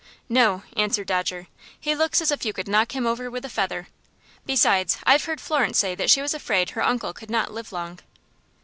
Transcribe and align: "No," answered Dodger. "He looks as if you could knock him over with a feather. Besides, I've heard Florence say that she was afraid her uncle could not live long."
"No," 0.29 0.63
answered 0.75 1.05
Dodger. 1.05 1.45
"He 1.79 1.93
looks 1.93 2.21
as 2.21 2.31
if 2.31 2.43
you 2.43 2.53
could 2.53 2.67
knock 2.67 2.93
him 2.95 3.05
over 3.05 3.29
with 3.29 3.45
a 3.45 3.49
feather. 3.49 3.87
Besides, 4.47 4.97
I've 5.03 5.25
heard 5.25 5.39
Florence 5.39 5.77
say 5.77 5.93
that 5.93 6.09
she 6.09 6.23
was 6.23 6.33
afraid 6.33 6.71
her 6.71 6.81
uncle 6.83 7.13
could 7.13 7.29
not 7.29 7.53
live 7.53 7.71
long." 7.71 7.99